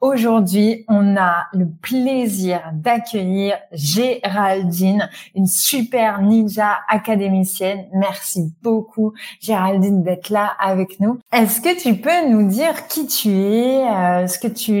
[0.00, 7.84] Aujourd'hui, on a le plaisir d'accueillir Géraldine, une super ninja académicienne.
[7.92, 11.18] Merci beaucoup, Géraldine, d'être là avec nous.
[11.32, 14.72] Est-ce que tu peux nous dire qui tu es, euh, ce que tu,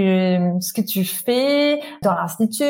[0.62, 2.64] ce que tu fais dans l'institut,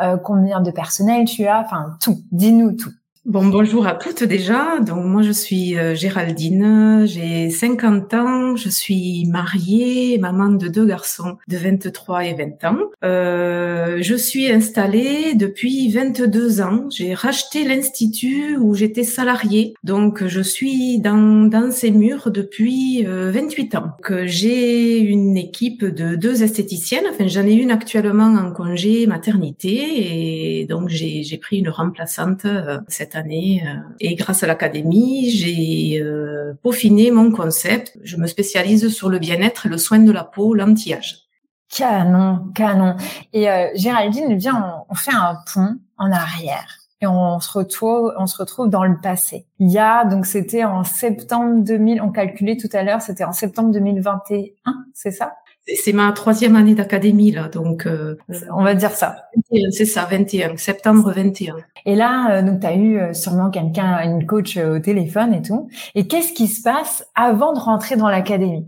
[0.00, 2.18] euh, combien de personnel tu as, enfin tout.
[2.32, 2.90] Dis-nous tout.
[3.26, 4.80] Bon, bonjour à toutes déjà.
[4.80, 10.84] Donc moi je suis euh, Géraldine, j'ai 50 ans, je suis mariée, maman de deux
[10.84, 12.78] garçons de 23 et 20 ans.
[13.02, 16.84] Euh, je suis installée depuis 22 ans.
[16.90, 19.72] J'ai racheté l'institut où j'étais salariée.
[19.84, 23.92] Donc je suis dans, dans ces murs depuis 28 euh, ans.
[24.02, 27.06] Que j'ai une équipe de deux esthéticiennes.
[27.10, 32.80] Enfin j'en ai une actuellement en congé maternité et donc j'ai pris une remplaçante euh,
[33.16, 33.62] année.
[33.66, 37.98] Euh, et grâce à l'académie, j'ai euh, peaufiné mon concept.
[38.02, 41.24] Je me spécialise sur le bien-être le soin de la peau, l'anti-âge.
[41.68, 42.96] Canon, canon.
[43.32, 48.26] Et euh, Géraldine, viens, on, fait un pont en arrière et on se retrouve, on
[48.26, 49.46] se retrouve dans le passé.
[49.58, 53.32] Il y a donc c'était en septembre 2000, on calculait tout à l'heure, c'était en
[53.32, 54.52] septembre 2021,
[54.94, 55.34] c'est ça?
[55.66, 58.16] C'est ma troisième année d'académie là, donc euh,
[58.52, 59.30] on va dire ça.
[59.70, 61.56] C'est ça, 21 septembre 21.
[61.86, 65.40] Et là, euh, donc tu as eu euh, sûrement quelqu'un, une coach au téléphone et
[65.40, 65.68] tout.
[65.94, 68.66] Et qu'est-ce qui se passe avant de rentrer dans l'académie?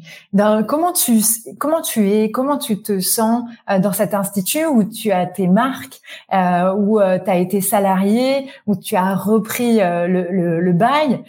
[0.66, 1.20] Comment tu
[1.58, 2.30] comment tu es?
[2.30, 3.44] Comment tu te sens
[3.80, 6.00] dans cet institut où tu as tes marques,
[6.32, 11.22] où tu as été salarié, où tu as repris le, le, le bail,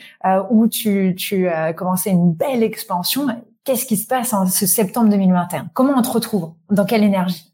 [0.49, 3.27] où tu tu as commencé une belle expansion?
[3.67, 6.53] Qu'est-ce qui se passe en ce septembre 2021 Comment on te retrouve?
[6.71, 7.51] Dans quelle énergie?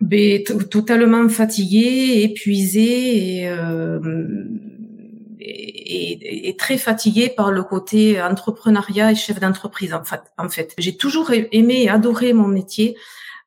[0.00, 4.00] Ben, Totalement fatigué, épuisé euh,
[5.38, 10.22] et, et, très fatigué par le côté entrepreneuriat et chef d'entreprise en fait.
[10.38, 12.96] En fait, j'ai toujours aimé et adoré mon métier.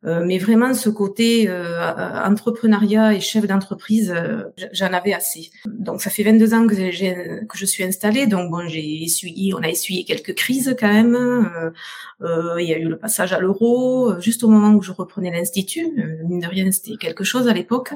[0.06, 1.94] Euh, mais vraiment ce côté euh,
[2.26, 4.44] entrepreneuriat et chef d'entreprise, euh,
[4.74, 5.50] j'en avais assez.
[5.66, 9.64] Donc ça fait 22 ans que, que je suis installée, donc bon, j'ai essuyé, on
[9.64, 11.74] a essuyé quelques crises quand même.
[12.22, 15.88] il y a eu le passage à l'euro, juste au moment où je reprenais l'institut.
[16.28, 17.94] mine de rien, c'était quelque chose à l'époque,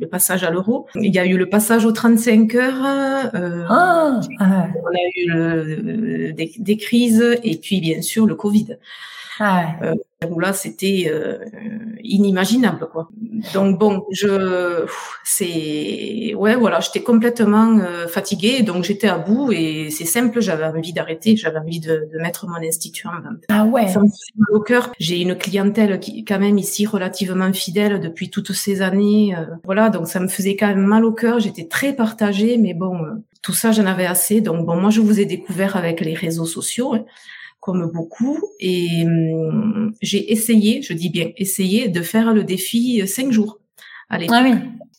[0.00, 0.86] le passage à l'euro.
[0.96, 2.74] Il y a eu le passage aux 35 heures.
[2.82, 8.76] Ah, ah, on a eu le, des, des, crises et puis bien sûr le Covid.
[9.40, 9.88] Ah ouais.
[9.88, 9.94] euh,
[10.30, 11.38] où là c'était euh,
[12.02, 13.08] inimaginable quoi.
[13.52, 14.86] Donc bon, je
[15.24, 20.64] c'est ouais voilà, j'étais complètement euh, fatiguée donc j'étais à bout et c'est simple, j'avais
[20.64, 23.42] envie d'arrêter, j'avais envie de, de, mettre mon institut en vente.
[23.48, 23.88] Ah ouais.
[23.88, 24.92] Ça me mal au cœur.
[24.98, 29.34] J'ai une clientèle qui quand même ici relativement fidèle depuis toutes ces années.
[29.36, 32.74] Euh, voilà, donc ça me faisait quand même mal au cœur, j'étais très partagée mais
[32.74, 33.10] bon, euh,
[33.42, 34.40] tout ça j'en avais assez.
[34.40, 36.94] Donc bon, moi je vous ai découvert avec les réseaux sociaux.
[36.94, 37.04] Hein
[37.64, 43.06] comme beaucoup, et hum, j'ai essayé, je dis bien essayé, de faire le défi euh,
[43.06, 43.58] cinq jours.
[44.10, 44.26] Allez.
[44.30, 44.52] Ah oui.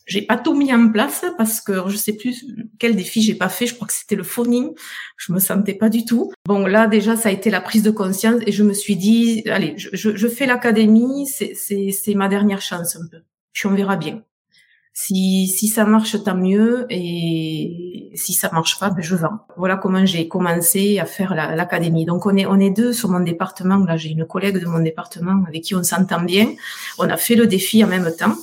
[0.04, 2.44] J'ai pas tout mis en place parce que je sais plus
[2.80, 3.68] quel défi j'ai pas fait.
[3.68, 4.72] Je crois que c'était le phoning.
[5.16, 6.32] Je me sentais pas du tout.
[6.44, 9.44] Bon, là déjà, ça a été la prise de conscience et je me suis dit,
[9.48, 11.26] allez, je, je, fais l'académie.
[11.26, 13.18] C'est, c'est, c'est ma dernière chance un peu.
[13.52, 14.22] Puis on verra bien.
[14.98, 16.86] Si, si ça marche, tant mieux.
[16.88, 19.40] Et si ça marche pas, ben je vends.
[19.58, 22.06] Voilà comment j'ai commencé à faire l'académie.
[22.06, 23.76] Donc on est, on est deux sur mon département.
[23.84, 26.46] Là, j'ai une collègue de mon département avec qui on s'entend bien.
[26.98, 28.36] On a fait le défi en même temps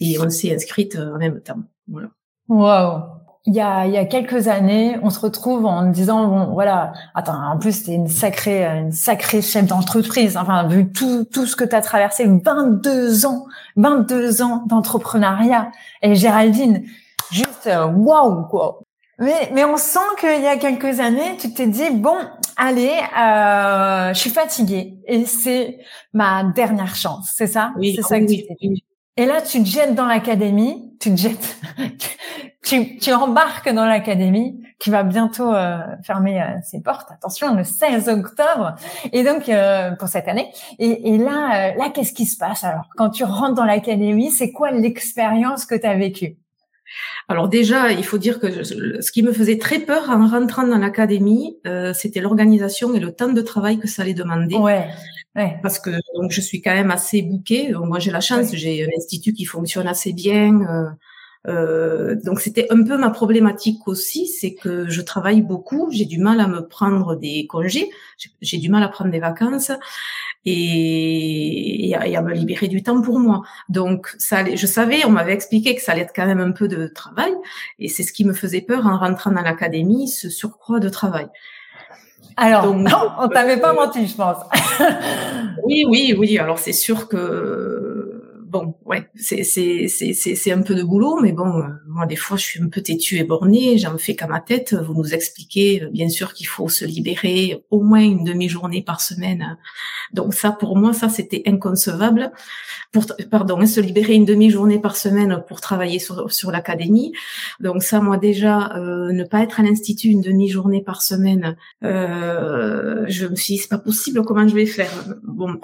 [0.00, 1.62] et on s'est inscrite en même temps.
[1.86, 2.08] Voilà.
[2.48, 6.52] Wow il y a, il y a quelques années, on se retrouve en disant bon
[6.52, 10.36] voilà, attends, en plus t'es une sacrée une sacrée chef d'entreprise.
[10.36, 15.72] Enfin, vu tout tout ce que tu as traversé 22 ans, 22 ans d'entrepreneuriat.
[16.02, 16.84] Et Géraldine,
[17.32, 18.80] juste euh, waouh quoi.
[19.18, 22.16] Mais mais on sent qu'il y a quelques années, tu t'es dit bon,
[22.56, 24.98] allez, euh, je suis fatiguée.
[25.08, 25.78] Et c'est
[26.12, 27.72] ma dernière chance, c'est ça?
[27.76, 28.84] Oui, c'est ça que oui,
[29.16, 31.56] Et là, tu te jettes dans l'académie, tu te jettes,
[32.64, 37.08] tu, tu embarques dans l'académie qui va bientôt euh, fermer euh, ses portes.
[37.12, 38.74] Attention, le 16 octobre.
[39.12, 40.50] Et donc euh, pour cette année.
[40.78, 42.88] Et, et là, là, qu'est-ce qui se passe alors?
[42.96, 46.36] Quand tu rentres dans l'académie C'est quoi l'expérience que tu as vécue?
[47.28, 50.78] Alors déjà, il faut dire que ce qui me faisait très peur en rentrant dans
[50.78, 51.56] l'académie,
[51.94, 54.56] c'était l'organisation et le temps de travail que ça allait demander.
[54.56, 54.88] Ouais.
[55.34, 55.58] Ouais.
[55.62, 55.90] Parce que
[56.22, 57.72] donc je suis quand même assez bouquée.
[57.72, 60.94] moi j'ai la chance, j'ai un institut qui fonctionne assez bien.
[61.48, 66.18] Euh, donc c'était un peu ma problématique aussi, c'est que je travaille beaucoup, j'ai du
[66.18, 67.90] mal à me prendre des congés,
[68.40, 69.72] j'ai du mal à prendre des vacances
[70.44, 73.42] et, et, à, me libérer du temps pour moi.
[73.68, 76.68] Donc ça, je savais, on m'avait expliqué que ça allait être quand même un peu
[76.68, 77.32] de travail
[77.80, 81.26] et c'est ce qui me faisait peur en rentrant dans l'académie, ce surcroît de travail.
[82.36, 84.36] Alors, Donc, non, on t'avait pas menti, je pense.
[85.64, 86.38] oui, oui, oui.
[86.38, 88.01] Alors c'est sûr que
[88.52, 92.16] bon, ouais, c'est c'est c'est c'est un peu de boulot, mais bon, euh, moi des
[92.16, 94.74] fois je suis un peu têtue et bornée, j'en fais qu'à ma tête.
[94.74, 99.00] Vous nous expliquez, euh, bien sûr qu'il faut se libérer au moins une demi-journée par
[99.00, 99.56] semaine.
[100.12, 102.30] Donc ça, pour moi, ça c'était inconcevable.
[102.92, 107.12] Pour pardon, hein, se libérer une demi-journée par semaine pour travailler sur sur l'académie.
[107.60, 113.06] Donc ça, moi déjà, euh, ne pas être à l'institut une demi-journée par semaine, euh,
[113.08, 114.92] je me suis dit c'est pas possible, comment je vais faire?
[115.22, 115.58] Bon,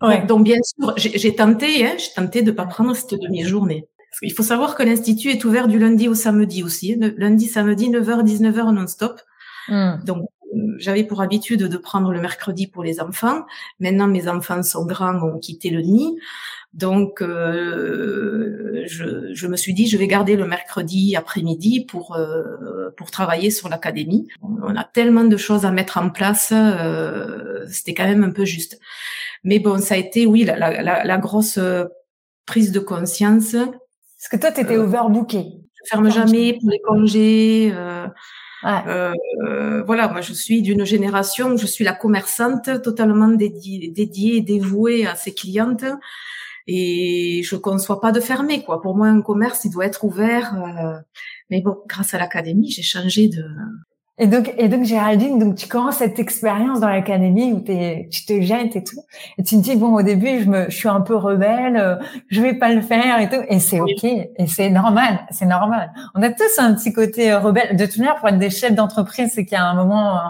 [0.00, 0.24] Ouais.
[0.26, 3.86] Donc bien sûr, j'ai tenté, hein, j'ai tenté de pas prendre cette demi-journée.
[4.22, 7.12] Il faut savoir que l'institut est ouvert du lundi au samedi aussi, hein.
[7.16, 9.20] lundi, samedi, 9h, 19h non-stop.
[9.68, 9.96] Hmm.
[10.04, 10.28] Donc
[10.78, 13.44] j'avais pour habitude de prendre le mercredi pour les enfants.
[13.80, 16.16] Maintenant mes enfants sont grands, ont quitté le nid.
[16.74, 22.90] Donc euh, je, je, me suis dit je vais garder le mercredi après-midi pour euh,
[22.96, 24.28] pour travailler sur l'académie.
[24.42, 28.44] On a tellement de choses à mettre en place, euh, c'était quand même un peu
[28.44, 28.78] juste.
[29.44, 31.84] Mais bon, ça a été, oui, la, la, la grosse euh,
[32.44, 33.52] prise de conscience.
[33.52, 35.46] Parce que toi, tu étais euh, overbooké.
[35.74, 37.72] Je ferme jamais pour les congés.
[38.64, 45.06] Euh, voilà, moi je suis d'une génération, je suis la commerçante totalement dédiée, dédiée dévouée
[45.06, 45.84] à ses clientes
[46.66, 48.82] et je conçois pas de fermer quoi.
[48.82, 50.54] Pour moi, un commerce, il doit être ouvert.
[50.54, 50.98] Euh,
[51.50, 53.44] mais bon, grâce à l'académie, j'ai changé de
[54.18, 58.24] et donc, et donc Géraldine, donc tu commences cette expérience dans l'académie où t'es, tu
[58.24, 59.00] te jettes et tout,
[59.38, 61.96] et tu me dis bon au début je me, je suis un peu rebelle, euh,
[62.28, 65.92] je vais pas le faire et tout, et c'est ok, et c'est normal, c'est normal.
[66.14, 67.76] On a tous un petit côté euh, rebelle.
[67.76, 70.20] De toute manière, pour être des chefs d'entreprise, c'est qu'il y a un moment, euh,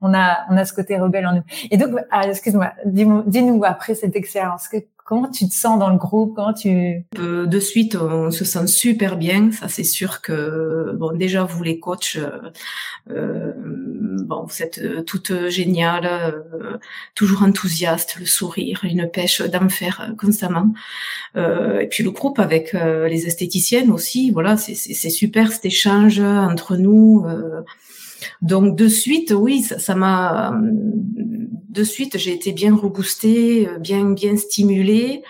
[0.00, 1.42] on a, on a ce côté rebelle en nous.
[1.70, 4.68] Et donc, ah, excuse-moi, dis-nous après cette expérience,
[5.04, 6.34] Comment tu te sens dans le groupe?
[6.36, 9.50] Comment tu euh, De suite, on se sent super bien.
[9.50, 12.50] Ça, c'est sûr que bon, déjà vous les coachs, euh,
[13.10, 16.34] euh bon, vous êtes euh, toutes géniales,
[17.16, 20.72] toujours enthousiastes, le sourire, une pêche d'enfer constamment.
[21.36, 24.74] et puis le groupe avec les esthéticiennes aussi, voilà, c'est
[25.10, 27.26] super cet échange entre nous.
[28.40, 30.52] Donc de suite, oui, ça m'a
[31.72, 35.22] de suite, j'ai été bien reboostée, euh, bien bien stimulée.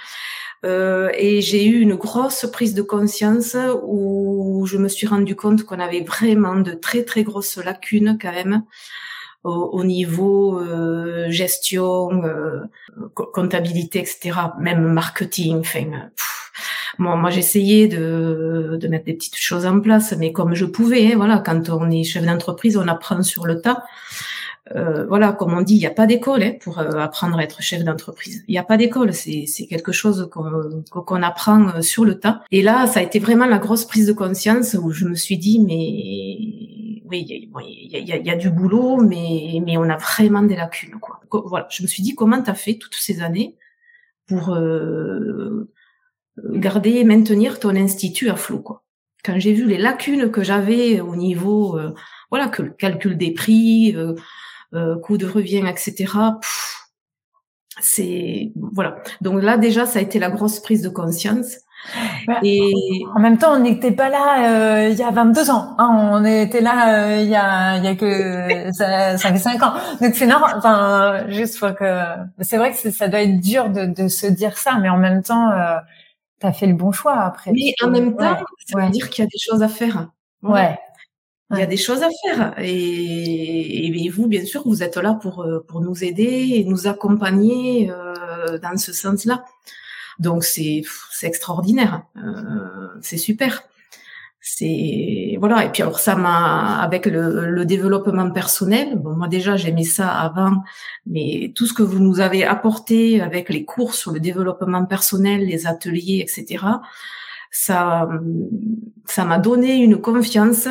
[0.64, 5.64] Euh, et j'ai eu une grosse prise de conscience où je me suis rendu compte
[5.64, 8.62] qu'on avait vraiment de très très grosses lacunes quand même
[9.42, 12.22] au, niveau euh, gestion,
[13.14, 14.38] comptabilité, etc.
[14.60, 15.58] Même marketing.
[15.58, 16.10] Enfin,
[16.98, 21.12] moi j'essayais de, de mettre des petites choses en place, mais comme je pouvais.
[21.12, 23.84] Hein, voilà, quand on est chef d'entreprise, on apprend sur le tas.
[24.76, 27.42] Euh, voilà, comme on dit, il n'y a pas d'école hein, pour euh, apprendre à
[27.42, 28.44] être chef d'entreprise.
[28.48, 32.42] Il n'y a pas d'école, c'est, quelque chose qu'on, apprend euh, sur le tas.
[32.50, 35.36] Et là, ça a été vraiment la grosse prise de conscience où je me suis
[35.36, 40.98] dit, mais oui, il y a, du boulot, mais, mais on a vraiment des lacunes.
[41.00, 41.20] Quoi.
[41.44, 43.56] Voilà, je me suis dit, comment tu as fait toutes ces années
[44.26, 44.56] pour
[46.38, 48.84] garder et maintenir ton institut à flot quoi.
[49.24, 51.78] Quand j'ai vu les lacunes que j'avais au niveau,
[52.30, 53.94] voilà, que le calcul des prix,
[54.74, 56.14] euh, coût de revient, etc.
[57.80, 58.96] C'est voilà.
[59.20, 61.56] Donc là déjà, ça a été la grosse prise de conscience.
[62.26, 62.72] Bah, et
[63.14, 65.74] en même temps, on n'était pas là euh, il y a 22 ans.
[65.78, 69.38] Hein, on était là euh, il y a il y a que ça, ça fait
[69.38, 69.74] 5 ans.
[70.00, 70.54] Donc c'est normal.
[70.56, 71.84] Enfin, juste pour que
[72.40, 75.22] c'est vrai que ça doit être dur de, de, se dire ça, mais en même
[75.22, 75.76] temps, euh,
[76.42, 77.52] tu as fait le bon choix après.
[77.52, 80.10] Mais en même temps, ça veut dire qu'il y a des choses à faire.
[80.42, 80.76] Ouais.
[81.52, 85.12] Il y a des choses à faire et, et, vous, bien sûr, vous êtes là
[85.12, 89.44] pour euh, pour nous aider et nous accompagner euh, dans ce sens-là.
[90.18, 93.64] Donc c'est c'est extraordinaire, euh, c'est super.
[94.44, 98.96] C'est voilà et puis alors ça m'a avec le, le développement personnel.
[98.98, 100.64] Bon moi déjà j'aimais ça avant,
[101.06, 105.46] mais tout ce que vous nous avez apporté avec les cours sur le développement personnel,
[105.46, 106.64] les ateliers, etc.
[107.52, 108.08] Ça
[109.04, 110.68] ça m'a donné une confiance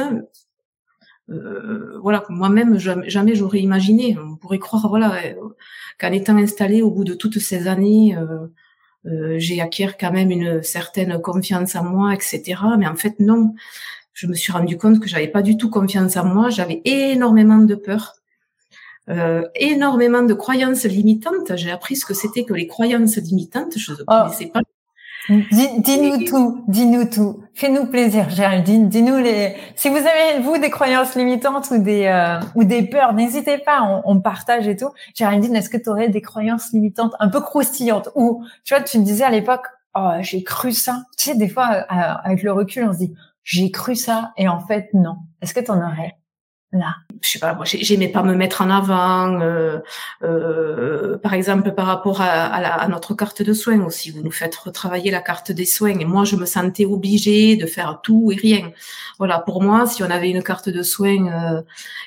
[1.29, 4.17] euh, voilà, moi-même jamais, j'aurais imaginé.
[4.19, 5.13] On pourrait croire, voilà,
[5.99, 8.47] qu'en étant installé au bout de toutes ces années, euh,
[9.05, 12.61] euh, j'ai acquis quand même une certaine confiance en moi, etc.
[12.77, 13.53] Mais en fait, non.
[14.13, 16.49] Je me suis rendu compte que j'avais pas du tout confiance en moi.
[16.49, 18.13] J'avais énormément de peur,
[19.09, 21.55] euh, énormément de croyances limitantes.
[21.55, 23.77] J'ai appris ce que c'était que les croyances limitantes.
[23.77, 24.05] Je ne oh.
[24.05, 24.61] connaissais pas.
[25.51, 27.43] Dis-nous tout, dis-nous tout.
[27.53, 28.89] Fais-nous plaisir, Géraldine.
[28.89, 29.55] Dis-nous les.
[29.75, 33.81] Si vous avez vous des croyances limitantes ou des euh, ou des peurs, n'hésitez pas.
[33.83, 34.89] On, on, partage et tout.
[35.15, 38.99] Géraldine, est-ce que tu aurais des croyances limitantes un peu croustillantes ou tu vois, tu
[38.99, 41.03] me disais à l'époque, oh j'ai cru ça.
[41.17, 41.83] Tu sais, des fois euh,
[42.23, 45.17] avec le recul, on se dit j'ai cru ça et en fait non.
[45.41, 46.17] Est-ce que tu en aurais?
[46.71, 49.39] Là Je sais pas, moi j'aimais pas me mettre en avant.
[49.41, 49.79] Euh,
[50.23, 54.55] euh, par exemple, par rapport à, à, notre carte de soins aussi, vous nous faites
[54.55, 58.35] retravailler la carte des soins et moi je me sentais obligée de faire tout et
[58.35, 58.71] rien.
[59.17, 61.61] Voilà, pour moi, si on avait une carte de soins euh,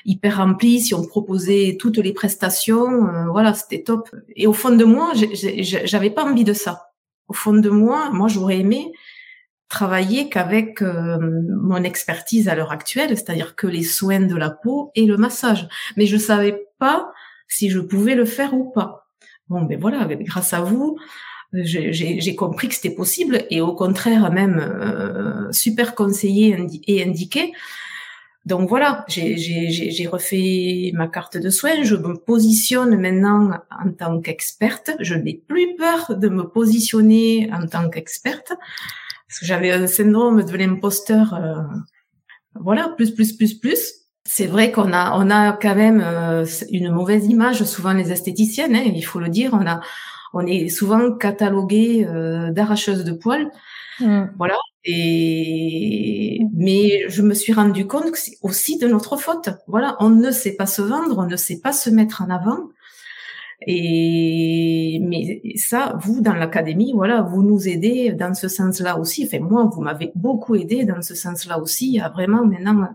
[0.05, 4.09] hyper remplie, si on proposait toutes les prestations, euh, voilà, c'était top.
[4.35, 6.91] Et au fond de moi, j'avais pas envie de ça.
[7.27, 8.91] Au fond de moi, moi j'aurais aimé
[9.75, 11.17] travailler qu'avec euh,
[11.61, 15.67] mon expertise à l'heure actuelle, c'est-à-dire que les soins de la peau et le massage.
[15.97, 17.11] Mais je savais pas
[17.49, 19.09] si je pouvais le faire ou pas.
[19.49, 20.97] Bon, ben voilà, grâce à vous,
[21.53, 27.51] j'ai compris que c'était possible et au contraire même euh, super conseillé et indiqué.
[28.45, 33.51] Donc voilà, j'ai refait ma carte de soins, je me positionne maintenant
[33.83, 38.53] en tant qu'experte, je n'ai plus peur de me positionner en tant qu'experte
[39.35, 41.55] parce que j'avais un syndrome de l'imposteur, euh,
[42.57, 43.95] voilà, plus, plus, plus, plus.
[44.23, 48.73] C'est vrai qu'on a, on a quand même euh, une mauvaise image, souvent les esthéticiennes,
[48.77, 49.49] hein, il faut le dire.
[49.51, 49.81] On a,
[50.33, 53.51] on est souvent catalogué euh, d'arracheuses de poils,
[53.99, 54.27] mm.
[54.37, 54.55] voilà.
[54.85, 59.49] Et mais je me suis rendu compte que c'est aussi de notre faute.
[59.67, 62.69] Voilà, on ne sait pas se vendre, on ne sait pas se mettre en avant.
[63.61, 69.25] Et mais ça, vous dans l'académie, voilà, vous nous aidez dans ce sens-là aussi.
[69.25, 72.89] Enfin moi, vous m'avez beaucoup aidé dans ce sens-là aussi à vraiment maintenant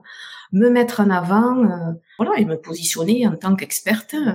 [0.52, 4.14] me mettre en avant, euh, voilà, et me positionner en tant qu'experte.
[4.14, 4.32] Euh,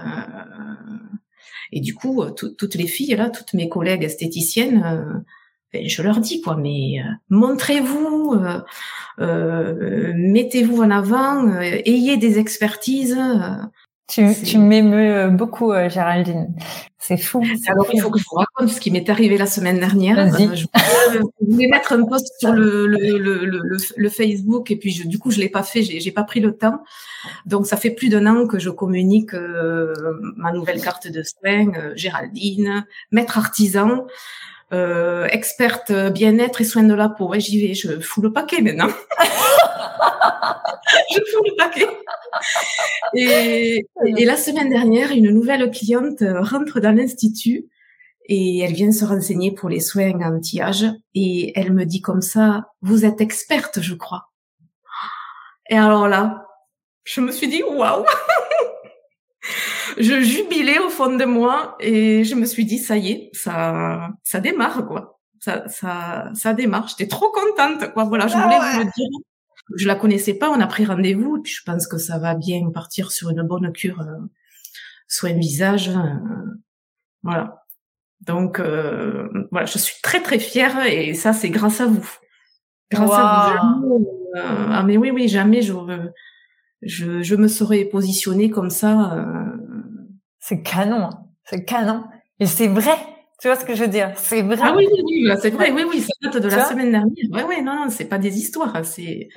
[1.72, 5.20] et du coup, toutes les filles là, toutes mes collègues esthéticiennes, euh,
[5.74, 8.36] ben, je leur dis quoi, mais montrez-vous,
[9.18, 13.18] mettez-vous en avant, ayez des expertises.
[14.08, 16.54] Tu, tu m'émeus euh, beaucoup, euh, Géraldine.
[17.00, 17.44] C'est fou.
[17.68, 20.20] Alors, il faut que je vous raconte ce qui m'est arrivé la semaine dernière.
[20.20, 25.08] Euh, je voulais mettre un post sur le, le, le, le, Facebook et puis je,
[25.08, 25.82] du coup, je l'ai pas fait.
[25.82, 26.84] J'ai, pas pris le temps.
[27.46, 32.86] Donc, ça fait plus d'un an que je communique ma nouvelle carte de soins, Géraldine,
[33.12, 34.06] maître artisan.
[34.76, 37.30] Euh, experte bien-être et soins de la peau.
[37.30, 38.90] Ouais, j'y vais, je fous le paquet maintenant.
[41.12, 41.88] je fous le paquet.
[43.16, 47.70] Et, et, la semaine dernière, une nouvelle cliente rentre dans l'institut
[48.28, 52.66] et elle vient se renseigner pour les soins anti-âge et elle me dit comme ça,
[52.82, 54.32] vous êtes experte, je crois.
[55.70, 56.48] Et alors là,
[57.06, 58.04] je me suis dit, waouh
[59.98, 64.10] je jubilais au fond de moi et je me suis dit ça y est, ça
[64.24, 65.20] ça démarre quoi.
[65.40, 66.88] Ça ça ça démarre.
[66.88, 68.06] J'étais trop contente quoi.
[68.06, 69.20] Voilà, je ah voulais vous le dire.
[69.76, 72.70] Je la connaissais pas, on a pris rendez-vous puis je pense que ça va bien
[72.72, 74.26] partir sur une bonne cure euh,
[75.08, 76.54] soin visage euh,
[77.24, 77.64] voilà.
[78.22, 82.10] Donc euh, voilà, je suis très très fière et ça c'est grâce à vous.
[82.92, 84.08] Grâce à vous.
[84.36, 85.74] ah mais oui oui, jamais je
[86.82, 89.55] je, je me serais positionnée comme ça
[90.48, 91.10] c'est canon, hein.
[91.44, 92.04] c'est canon.
[92.40, 92.96] Et c'est vrai.
[93.42, 94.14] Tu vois ce que je veux dire?
[94.16, 94.58] C'est vrai.
[94.62, 95.72] Ah oui, oui, oui, c'est vrai.
[95.72, 97.12] Oui, oui, ça date de la semaine dernière.
[97.32, 98.86] Oui, oui, non, non, c'est pas des histoires.
[98.86, 99.30] C'est.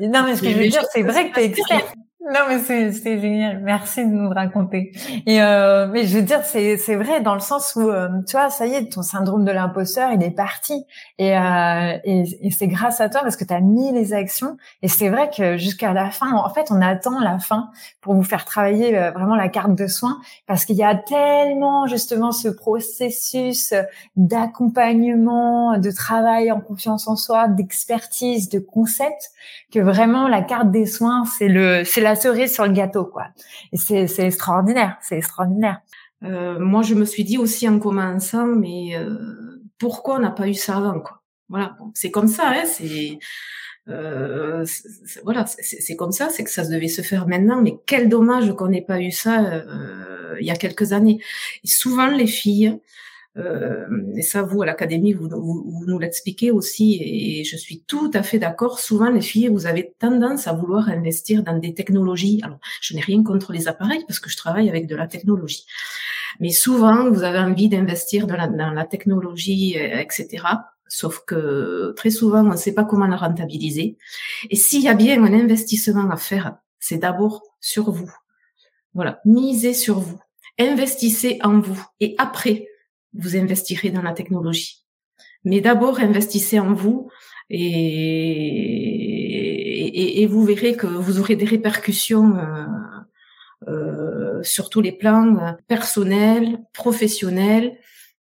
[0.00, 1.92] Non, mais ce que je veux dire, c'est vrai que t'es expert.
[2.24, 3.58] Non, mais c'est génial.
[3.64, 4.92] Merci de nous raconter.
[5.26, 8.36] Et euh, mais je veux dire, c'est c'est vrai dans le sens où euh, tu
[8.36, 10.84] vois, ça y est, ton syndrome de l'imposteur, il est parti.
[11.18, 14.56] Et euh, et, et c'est grâce à toi parce que tu as mis les actions.
[14.82, 18.22] Et c'est vrai que jusqu'à la fin, en fait, on attend la fin pour vous
[18.22, 22.48] faire travailler euh, vraiment la carte de soins parce qu'il y a tellement justement ce
[22.48, 23.74] processus
[24.14, 29.32] d'accompagnement, de travail en confiance en soi, d'expertise, de concept
[29.72, 33.06] que vraiment la carte des soins, c'est le c'est la la cerise sur le gâteau,
[33.06, 33.28] quoi.
[33.74, 35.80] C'est, extraordinaire, c'est extraordinaire.
[36.24, 40.46] Euh, moi, je me suis dit aussi en commençant, mais euh, pourquoi on n'a pas
[40.46, 41.22] eu ça avant, quoi?
[41.48, 43.18] Voilà, c'est comme ça, hein, c'est
[43.88, 44.64] euh,
[45.24, 48.68] voilà, c'est comme ça, c'est que ça devait se faire maintenant, mais quel dommage qu'on
[48.68, 49.62] n'ait pas eu ça
[50.40, 51.18] il y a quelques années.
[51.64, 52.78] Souvent, les filles,
[53.36, 58.22] et ça, vous, à l'académie, vous, vous, nous l'expliquez aussi, et je suis tout à
[58.22, 58.78] fait d'accord.
[58.78, 62.40] Souvent, les filles, vous avez tendance à vouloir investir dans des technologies.
[62.42, 65.64] Alors, je n'ai rien contre les appareils parce que je travaille avec de la technologie.
[66.40, 70.44] Mais souvent, vous avez envie d'investir dans la, dans la technologie, euh, etc.
[70.88, 73.96] Sauf que très souvent, on ne sait pas comment la rentabiliser.
[74.50, 78.12] Et s'il y a bien un investissement à faire, c'est d'abord sur vous.
[78.92, 80.20] Voilà, misez sur vous.
[80.58, 81.82] Investissez en vous.
[82.00, 82.66] Et après,
[83.14, 84.82] vous investirez dans la technologie.
[85.44, 87.10] Mais d'abord, investissez en vous
[87.50, 89.02] et,
[90.22, 92.64] et, vous verrez que vous aurez des répercussions euh,
[93.68, 97.76] euh, sur tous les plans personnels, professionnels.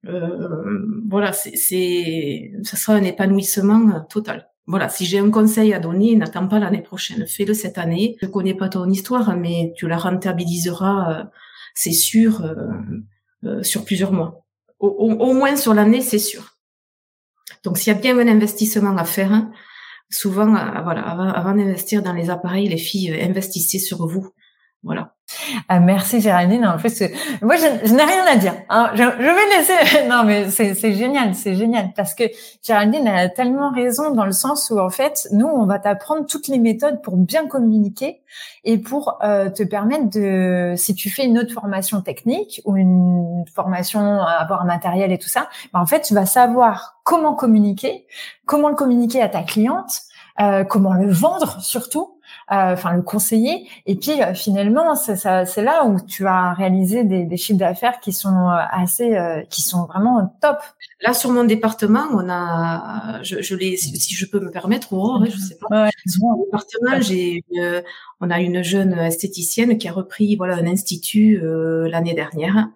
[0.06, 4.48] Euh, voilà, c'est, ça sera un épanouissement total.
[4.66, 8.16] Voilà, si j'ai un conseil à donner, n'attends pas l'année prochaine, fais-le cette année.
[8.20, 11.28] Je connais pas ton histoire, mais tu la rentabiliseras,
[11.74, 12.42] c'est sûr,
[13.62, 14.44] sur plusieurs mois.
[14.80, 16.58] Au moins sur l'année, c'est sûr.
[17.64, 19.50] Donc, s'il y a bien un investissement à faire, hein,
[20.10, 24.30] souvent, euh, voilà, avant, d'investir dans les appareils, les filles, euh, investissez sur vous.
[24.82, 25.16] Voilà.
[25.68, 26.66] Ah, merci Géraldine.
[26.66, 28.54] En fait, moi, je, n'ai rien à dire.
[28.70, 28.90] Hein.
[28.94, 30.06] Je, vais laisser.
[30.08, 32.24] Non, mais c'est génial, c'est génial parce que
[32.62, 36.48] Géraldine a tellement raison dans le sens où en fait, nous, on va t'apprendre toutes
[36.48, 38.20] les méthodes pour bien communiquer
[38.64, 43.44] et pour euh, te permettre de, si tu fais une autre formation technique ou une
[43.54, 47.34] formation à avoir un matériel et tout ça, bah, en fait, tu vas savoir comment
[47.34, 48.06] communiquer,
[48.46, 50.02] comment le communiquer à ta cliente,
[50.40, 52.17] euh, comment le vendre surtout
[52.50, 53.68] enfin le conseiller.
[53.86, 58.12] Et puis euh, finalement, c'est là où tu vas réaliser des, des chiffres d'affaires qui
[58.12, 59.16] sont euh, assez,
[59.50, 60.58] qui sont vraiment top.
[61.00, 65.24] Là, sur mon département, on a, je, je les, si je peux me permettre, Aurore,
[65.26, 65.84] je sais pas.
[65.84, 67.44] Ouais, sur mon département, j'ai,
[68.20, 72.68] on a une jeune esthéticienne qui a repris, voilà, un institut l'année dernière.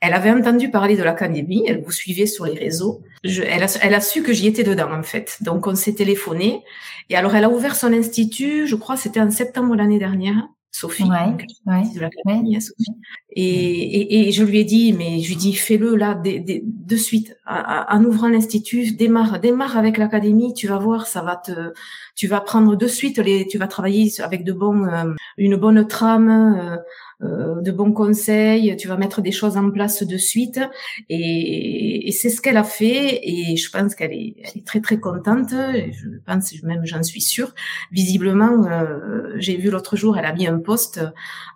[0.00, 3.02] Elle avait entendu parler de l'académie, elle vous suivait sur les réseaux.
[3.24, 5.38] Je, elle, a, elle a su que j'y étais dedans en fait.
[5.42, 6.62] Donc on s'est téléphoné.
[7.10, 10.48] Et alors elle a ouvert son institut, je crois, c'était en septembre l'année dernière.
[10.70, 12.92] Sophie, de l'académie, hein, Sophie.
[13.30, 17.36] Et, et, je lui ai dit, mais je lui dis, fais-le là, de, de suite,
[17.46, 21.72] en ouvrant l'institut, démarre, démarre avec l'académie, tu vas voir, ça va te,
[22.14, 25.86] tu vas prendre de suite les, tu vas travailler avec de bons, euh, une bonne
[25.86, 26.76] trame, euh,
[27.20, 30.60] euh, de bons conseils, tu vas mettre des choses en place de suite.
[31.08, 33.20] Et, et c'est ce qu'elle a fait.
[33.22, 35.50] Et je pense qu'elle est, elle est très très contente.
[35.50, 37.54] je pense même, j'en suis sûre.
[37.90, 41.00] Visiblement, euh, j'ai vu l'autre jour, elle a mis un poste.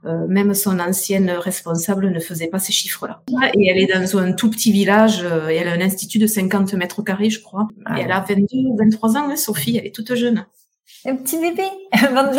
[0.05, 3.23] Euh, même son ancienne responsable ne faisait pas ces chiffres-là.
[3.55, 5.23] Et elle est dans un tout petit village.
[5.49, 7.69] et elle a un institut de 50 mètres carrés, je crois.
[7.97, 8.47] Et elle a 22,
[8.79, 9.77] 23 ans, hein, Sophie.
[9.77, 10.45] Elle est toute jeune.
[11.05, 12.39] Un petit bébé, 22.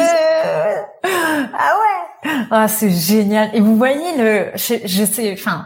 [1.03, 2.02] ah ouais.
[2.51, 3.49] Ah c'est génial.
[3.53, 5.65] Et vous voyez le, je, je sais, enfin,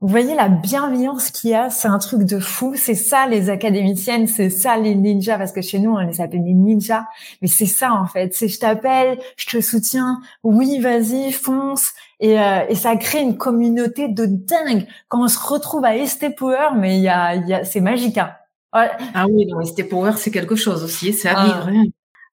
[0.00, 2.74] vous voyez la bienveillance qu'il y a, c'est un truc de fou.
[2.76, 6.42] C'est ça les académiciennes, c'est ça les ninjas, parce que chez nous on les appelle
[6.44, 7.04] les ninjas.
[7.40, 8.34] Mais c'est ça en fait.
[8.34, 10.20] C'est je t'appelle, je te soutiens.
[10.42, 11.92] Oui, vas-y, fonce.
[12.18, 14.86] Et, euh, et ça crée une communauté de dingue.
[15.08, 18.18] Quand on se retrouve à Estée Power, mais il y a, y a c'est magique.
[18.18, 18.32] Hein.
[18.72, 21.12] Ah oui, non, Estée Power c'est quelque chose aussi.
[21.12, 21.70] C'est à vivre.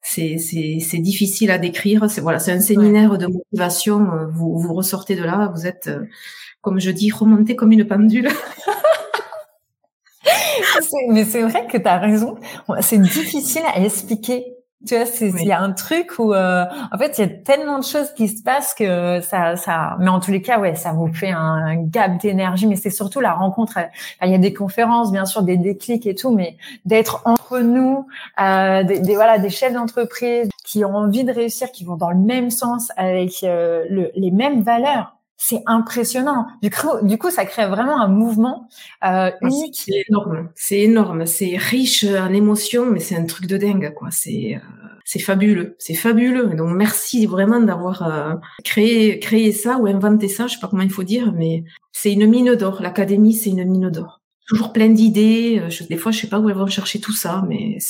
[0.01, 2.09] C'est c'est difficile à décrire.
[2.09, 4.11] C'est voilà, c'est un séminaire de motivation.
[4.13, 6.05] Euh, vous vous ressortez de là, vous êtes, euh,
[6.61, 8.29] comme je dis, remonté comme une pendule.
[11.09, 12.35] mais c'est vrai que tu as raison.
[12.81, 14.45] C'est difficile à expliquer
[14.87, 15.05] tu vois,
[15.41, 16.63] il y a un truc où, euh,
[16.93, 19.97] en fait, il y a tellement de choses qui se passent que ça, ça.
[19.99, 22.65] Mais en tous les cas, ouais, ça vous fait un, gap d'énergie.
[22.65, 23.77] Mais c'est surtout la rencontre.
[24.23, 28.07] il y a des conférences, bien sûr, des déclics et tout, mais d'être entre nous,
[28.39, 32.17] euh, des, voilà, des chefs d'entreprise qui ont envie de réussir, qui vont dans le
[32.17, 36.47] même sens, avec euh, le, les mêmes valeurs c'est impressionnant.
[36.61, 38.67] Du coup, du coup, ça crée vraiment un mouvement
[39.05, 39.81] euh, ah, unique.
[39.85, 44.09] C'est énorme, c'est énorme, c'est riche en émotions, mais c'est un truc de dingue, quoi.
[44.11, 46.53] C'est euh, c'est fabuleux, c'est fabuleux.
[46.55, 50.83] Donc merci vraiment d'avoir euh, créé créé ça ou inventé ça, je sais pas comment
[50.83, 52.81] il faut dire, mais c'est une mine d'or.
[52.81, 54.21] L'académie, c'est une mine d'or.
[54.47, 55.61] Toujours plein d'idées.
[55.63, 57.79] Euh, des fois, je sais pas où elles vont chercher tout ça, mais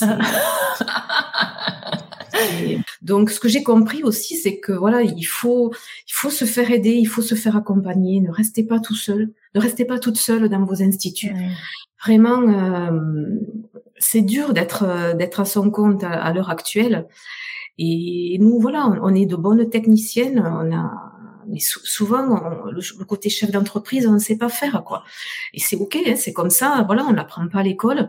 [3.02, 5.72] donc, ce que j'ai compris aussi, c'est que voilà, il faut,
[6.08, 8.20] il faut se faire aider, il faut se faire accompagner.
[8.20, 11.34] Ne restez pas tout seul, ne restez pas toute seule dans vos instituts.
[12.04, 12.98] Vraiment, euh,
[13.98, 17.06] c'est dur d'être d'être à son compte à, l'heure actuelle.
[17.78, 20.40] Et nous, voilà, on, est de bonnes techniciennes.
[20.40, 21.10] On a,
[21.48, 22.22] mais souvent,
[22.70, 25.04] le, côté chef d'entreprise, on ne sait pas faire quoi.
[25.54, 26.84] Et c'est ok, hein, c'est comme ça.
[26.86, 28.08] Voilà, on n'apprend pas à l'école.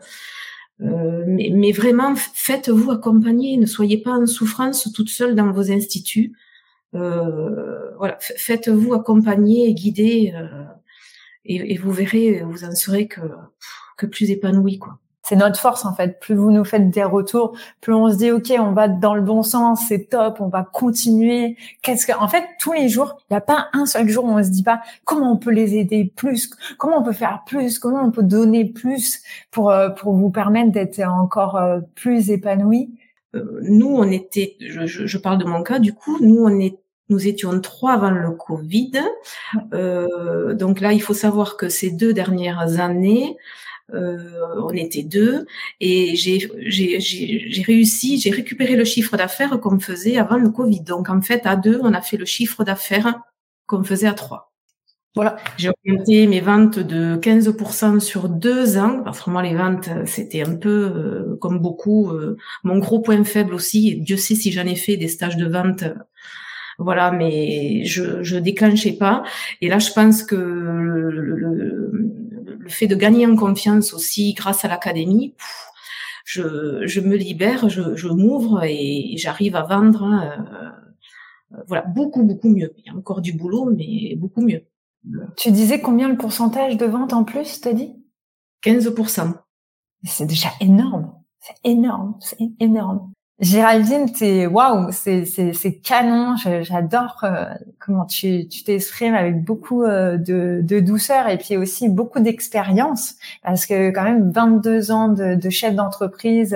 [0.81, 6.33] Euh, mais, vraiment, faites-vous accompagner, ne soyez pas en souffrance toute seule dans vos instituts.
[6.95, 10.65] Euh, voilà, faites-vous accompagner et guider, euh,
[11.45, 13.21] et, vous verrez, vous en serez que,
[13.97, 14.99] que plus épanoui, quoi
[15.31, 16.19] c'est notre force en fait.
[16.19, 19.21] Plus vous nous faites des retours, plus on se dit ok, on va dans le
[19.21, 21.55] bon sens, c'est top, on va continuer.
[21.81, 24.27] Qu'est-ce que, en fait, tous les jours, il n'y a pas un seul jour où
[24.27, 27.79] on se dit pas comment on peut les aider plus, comment on peut faire plus,
[27.79, 32.89] comment on peut donner plus pour euh, pour vous permettre d'être encore euh, plus épanoui.
[33.33, 36.77] Euh, nous, on était, je, je, parle de mon cas, du coup, nous on est
[37.11, 38.93] nous étions trois avant le Covid.
[39.73, 43.37] Euh, donc là, il faut savoir que ces deux dernières années,
[43.93, 45.45] on était deux
[45.79, 46.49] et j'ai
[47.65, 50.81] réussi, j'ai récupéré le chiffre d'affaires qu'on faisait avant le Covid.
[50.81, 53.21] Donc en fait, à deux, on a fait le chiffre d'affaires
[53.67, 54.51] qu'on faisait à trois.
[55.13, 59.01] Voilà, j'ai augmenté mes ventes de 15% sur deux ans.
[59.03, 63.53] Parce vraiment, les ventes, c'était un peu, euh, comme beaucoup, euh, mon gros point faible
[63.53, 63.97] aussi.
[63.97, 65.83] Dieu sait si j'en ai fait des stages de vente.
[66.81, 69.23] Voilà, mais je, je déclenchais pas.
[69.61, 74.67] Et là, je pense que le, le, fait de gagner en confiance aussi grâce à
[74.67, 75.35] l'académie,
[76.25, 80.03] je, je me libère, je, je m'ouvre et j'arrive à vendre.
[80.03, 82.73] Euh, voilà, beaucoup, beaucoup mieux.
[82.77, 84.63] Il y a encore du boulot, mais beaucoup mieux.
[85.37, 87.95] Tu disais combien le pourcentage de vente en plus, t'as dit?
[88.63, 89.33] 15%.
[90.03, 91.13] C'est déjà énorme.
[91.39, 93.11] C'est énorme, c'est énorme.
[93.41, 96.35] Géraldine, c'est waouh, c'est c'est canon.
[96.61, 97.45] J'adore euh,
[97.79, 103.15] comment tu tu t'exprimes avec beaucoup euh, de de douceur et puis aussi beaucoup d'expérience
[103.43, 106.55] parce que quand même 22 ans de, de chef d'entreprise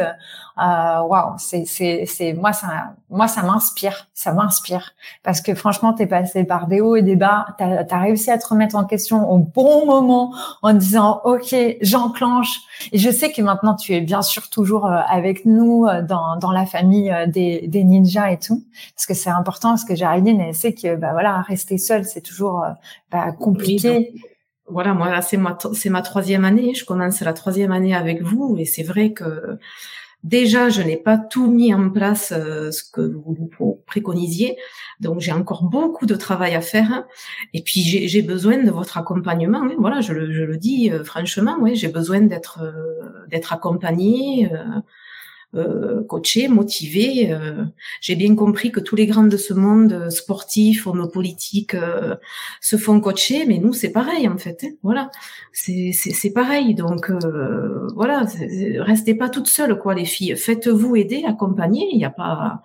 [0.57, 4.93] euh, waouh, c'est c'est c'est moi ça moi ça m'inspire, ça m'inspire.
[5.21, 8.37] Parce que franchement t'es passé par des hauts et des bas, t'as as réussi à
[8.37, 12.61] te remettre en question au bon moment en disant ok j'enclenche.
[12.93, 16.37] Et je sais que maintenant tu es bien sûr toujours euh, avec nous euh, dans
[16.37, 18.63] dans la famille des des ninjas et tout.
[18.95, 22.21] Parce que c'est important parce que Géraldine elle sait que bah voilà rester seule c'est
[22.21, 22.65] toujours
[23.11, 24.13] bah, compliqué.
[24.69, 26.73] voilà, moi c'est ma c'est ma troisième année.
[26.75, 28.55] Je commence la troisième année avec vous.
[28.57, 29.59] Et c'est vrai que
[30.25, 33.51] Déjà, je n'ai pas tout mis en place euh, ce que vous
[33.85, 34.57] préconisiez,
[34.99, 37.05] donc j'ai encore beaucoup de travail à faire.
[37.53, 39.61] Et puis j'ai besoin de votre accompagnement.
[39.61, 39.75] Hein.
[39.77, 44.49] Voilà, je le, je le dis euh, franchement, oui, j'ai besoin d'être euh, d'être accompagné
[45.55, 47.31] euh, coaché, motivé.
[47.31, 47.63] Euh,
[48.01, 51.75] j'ai bien compris que tous les grands de ce monde, euh, sportifs, hommes politiques,
[52.61, 54.63] se font coacher, mais nous c'est pareil en fait.
[54.63, 54.71] Hein.
[54.83, 55.11] voilà,
[55.53, 56.75] c'est c'est pareil.
[56.75, 57.11] Donc
[57.95, 58.25] voilà,
[58.79, 60.35] restez pas toutes seules quoi les filles.
[60.35, 61.87] Faites-vous aider, accompagner.
[61.91, 62.61] Il n'y a pas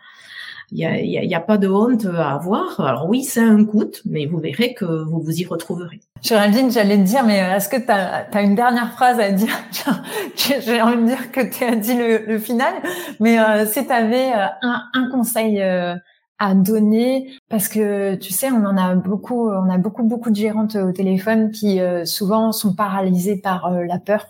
[0.73, 2.81] il y a, y a, pas de honte à avoir.
[2.81, 6.01] Alors oui, c'est un coût, mais vous verrez que vous vous y retrouverez.
[6.23, 9.57] Géraldine, j'allais te dire, mais est-ce que tu as, une dernière phrase à dire?
[10.37, 12.75] J'ai envie de dire que tu as dit le, final,
[13.19, 15.97] mais euh, si tu avais euh, un, un, conseil euh,
[16.39, 20.37] à donner, parce que tu sais, on en a beaucoup, on a beaucoup, beaucoup de
[20.37, 24.27] gérantes au téléphone qui souvent sont paralysées par la peur,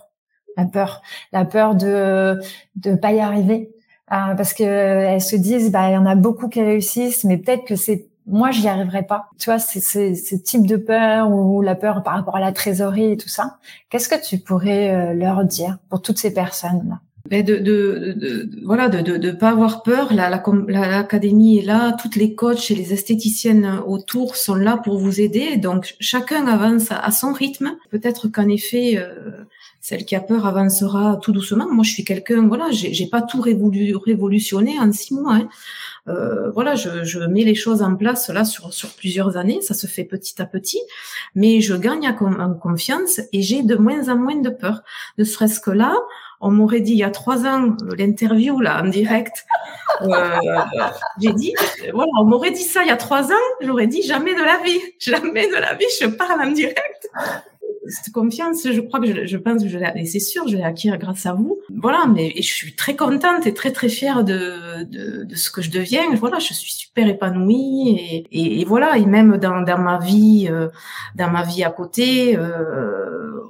[0.56, 2.40] la peur, la peur de
[2.74, 3.70] de pas y arriver,
[4.12, 7.38] euh, parce que elles se disent bah il y en a beaucoup qui réussissent mais
[7.38, 9.28] peut-être que c'est moi j'y arriverai pas.
[9.38, 13.12] Tu vois c'est ce type de peur ou la peur par rapport à la trésorerie
[13.12, 13.58] et tout ça.
[13.88, 18.50] Qu'est-ce que tu pourrais euh, leur dire pour toutes ces personnes là de, de, de,
[18.64, 22.92] voilà de, de, pas avoir peur la l'académie est là toutes les coachs et les
[22.92, 28.48] esthéticiennes autour sont là pour vous aider donc chacun avance à, son rythme peut-être qu'en
[28.48, 29.44] effet euh,
[29.80, 31.66] celle qui a peur avancera tout doucement.
[31.72, 35.36] Moi, je suis quelqu'un, voilà, j'ai pas tout révolutionné en six mois.
[35.36, 35.48] Hein.
[36.08, 39.74] Euh, voilà, je, je, mets les choses en place là sur, sur plusieurs années, ça
[39.74, 40.80] se fait petit à petit,
[41.34, 44.82] mais je gagne en confiance et j'ai de moins en moins de peur.
[45.18, 45.94] Ne serait-ce que là,
[46.40, 49.44] on m'aurait dit il y a trois ans l'interview là en direct.
[50.02, 50.38] Euh,
[51.20, 51.54] j'ai dit
[51.92, 54.58] voilà, on m'aurait dit ça il y a trois ans, j'aurais dit jamais de la
[54.64, 57.08] vie, jamais de la vie, je parle en direct
[57.90, 60.62] cette confiance, je crois que je, je pense que je l'ai, c'est sûr, je l'ai
[60.62, 61.60] acquis grâce à vous.
[61.74, 65.62] Voilà, mais je suis très contente et très très fière de, de, de, ce que
[65.62, 66.02] je deviens.
[66.14, 70.68] Voilà, je suis super épanouie et, et, voilà, et même dans, dans ma vie, euh,
[71.16, 72.99] dans ma vie à côté, euh,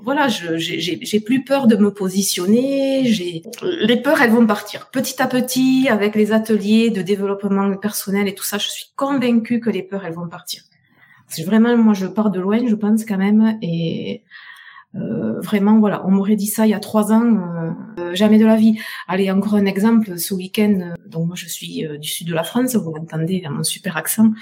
[0.03, 3.05] voilà, j'ai, plus peur de me positionner.
[3.05, 8.29] J'ai les peurs, elles vont partir petit à petit avec les ateliers de développement personnel
[8.29, 8.59] et tout ça.
[8.59, 10.63] Je suis convaincue que les peurs, elles vont partir.
[11.29, 14.25] C'est vraiment, moi, je pars de loin, je pense quand même, et
[14.97, 17.39] euh, vraiment, voilà, on m'aurait dit ça il y a trois ans,
[17.99, 18.81] euh, jamais de la vie.
[19.07, 22.43] Allez, encore un exemple, ce week-end, euh, donc moi je suis du sud de la
[22.43, 24.33] France, vous m'entendez mon super accent,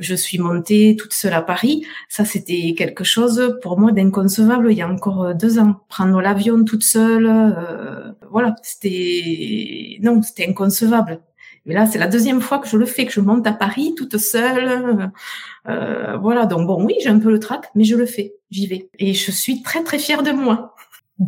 [0.00, 1.84] je suis montée toute seule à Paris.
[2.08, 5.76] Ça, c'était quelque chose pour moi d'inconcevable il y a encore deux ans.
[5.88, 7.54] Prendre l'avion toute seule,
[8.30, 11.20] voilà, c'était non, c'était inconcevable.
[11.66, 13.94] Mais là, c'est la deuxième fois que je le fais, que je monte à Paris
[13.96, 15.10] toute seule.
[15.68, 18.66] Euh, voilà, donc bon, oui, j'ai un peu le trac, mais je le fais, j'y
[18.66, 18.90] vais.
[18.98, 20.74] Et je suis très très fière de moi.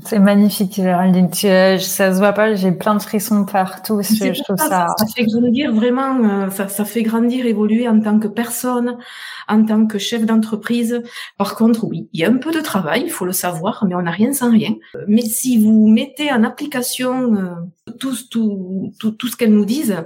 [0.04, 1.30] C'est magnifique, Géraldine.
[1.44, 4.02] Euh, ça se voit pas, j'ai plein de frissons partout.
[4.02, 4.88] Je, trouve ça.
[4.98, 8.98] Ça fait grandir vraiment, euh, ça, ça fait grandir, évoluer en tant que personne,
[9.46, 11.04] en tant que chef d'entreprise.
[11.38, 13.94] Par contre, oui, il y a un peu de travail, il faut le savoir, mais
[13.94, 14.74] on n'a rien sans rien.
[15.06, 20.04] Mais si vous mettez en application euh, tout, tout, tout, tout ce qu'elles nous disent,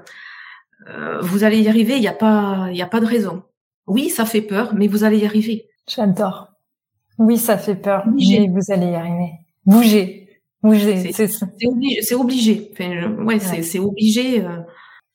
[1.23, 1.95] vous allez y arriver.
[1.97, 3.45] Il n'y a pas, il y a pas de raison.
[3.87, 5.69] Oui, ça fait peur, mais vous allez y arriver.
[5.89, 6.49] J'adore.
[7.19, 9.33] Oui, ça fait peur, mais vous allez y arriver.
[9.67, 10.21] Bougez.
[10.63, 10.79] Oui,
[11.13, 11.47] c'est ça.
[11.59, 12.03] C'est obligé.
[12.03, 12.71] C'est obligé.
[12.73, 14.45] Enfin, ouais, c'est obligé.
[14.45, 14.59] Euh,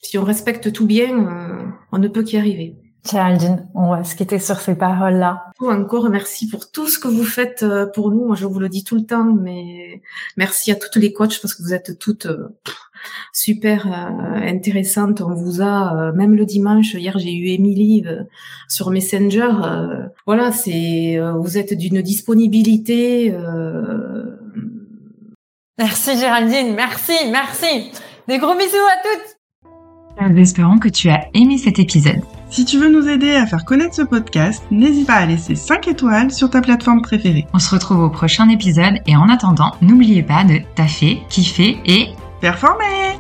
[0.01, 2.77] si on respecte tout bien, euh, on ne peut qu'y arriver.
[3.09, 5.51] Géraldine, on va se quitter sur ces paroles-là.
[5.59, 8.25] Encore merci pour tout ce que vous faites euh, pour nous.
[8.25, 10.01] Moi, je vous le dis tout le temps, mais
[10.37, 12.27] merci à toutes les coachs parce que vous êtes toutes
[13.31, 15.21] super intéressantes.
[15.21, 18.03] On vous a, même le dimanche, hier, j'ai eu Émilie
[18.67, 19.51] sur Messenger.
[20.25, 23.31] voilà, c'est, vous êtes d'une disponibilité.
[25.77, 27.91] Merci Géraldine, merci, merci.
[28.29, 30.31] Des gros bisous à toutes.
[30.31, 32.21] Nous espérons que tu as aimé cet épisode.
[32.49, 35.89] Si tu veux nous aider à faire connaître ce podcast, n'hésite pas à laisser 5
[35.89, 37.45] étoiles sur ta plateforme préférée.
[37.53, 42.07] On se retrouve au prochain épisode et en attendant, n'oubliez pas de taffer, kiffer et
[42.39, 43.19] performer